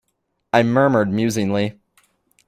I 0.51 0.63
murmured 0.63 1.11
musingly. 1.11 1.79